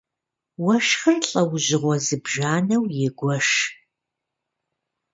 [0.63, 3.49] Уэшхыр лӀэужьыгъуэ зыбжанэу егуэш.